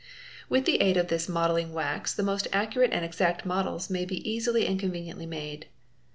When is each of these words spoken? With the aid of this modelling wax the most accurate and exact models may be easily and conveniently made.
With 0.49 0.65
the 0.65 0.81
aid 0.81 0.97
of 0.97 1.09
this 1.09 1.29
modelling 1.29 1.73
wax 1.73 2.11
the 2.11 2.23
most 2.23 2.47
accurate 2.51 2.89
and 2.91 3.05
exact 3.05 3.45
models 3.45 3.91
may 3.91 4.03
be 4.03 4.27
easily 4.27 4.65
and 4.65 4.79
conveniently 4.79 5.27
made. 5.27 5.67